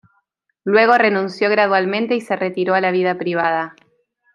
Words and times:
Luego 0.63 0.97
renunció 0.97 1.47
gradualmente 1.51 2.15
y 2.15 2.21
se 2.21 2.35
retiró 2.35 2.73
a 2.73 2.81
la 2.81 2.89
vida 2.89 3.19
privada. 3.19 3.75